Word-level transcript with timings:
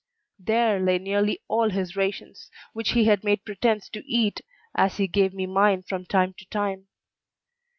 There 0.39 0.79
lay 0.79 0.97
nearly 0.97 1.41
all 1.47 1.69
his 1.69 1.95
rations, 1.95 2.49
which 2.73 2.93
he 2.93 3.03
had 3.05 3.23
made 3.23 3.45
pretense 3.45 3.87
to 3.89 4.03
eat 4.11 4.41
as 4.73 4.97
he 4.97 5.05
gave 5.07 5.31
me 5.31 5.45
mine 5.45 5.83
from 5.83 6.07
time 6.07 6.33
to 6.39 6.45
time. 6.47 6.87